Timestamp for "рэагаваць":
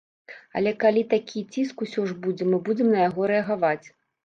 3.35-3.87